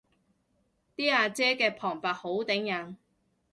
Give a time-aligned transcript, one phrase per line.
[0.97, 2.95] 啲阿姐嘅旁白好頂癮